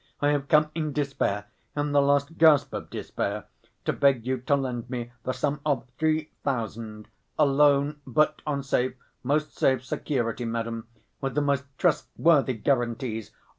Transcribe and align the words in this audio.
"I 0.19 0.29
have 0.29 0.47
come 0.47 0.71
in 0.73 0.93
despair... 0.93 1.45
in 1.75 1.91
the 1.91 2.01
last 2.01 2.39
gasp 2.39 2.73
of 2.73 2.89
despair, 2.89 3.43
to 3.85 3.93
beg 3.93 4.25
you 4.25 4.39
to 4.39 4.55
lend 4.55 4.89
me 4.89 5.11
the 5.21 5.31
sum 5.31 5.59
of 5.63 5.85
three 5.99 6.31
thousand, 6.43 7.07
a 7.37 7.45
loan, 7.45 8.01
but 8.07 8.41
on 8.47 8.63
safe, 8.63 8.95
most 9.21 9.55
safe 9.59 9.85
security, 9.85 10.43
madam, 10.43 10.87
with 11.21 11.35
the 11.35 11.41
most 11.41 11.65
trustworthy 11.77 12.55
guarantees! 12.55 13.29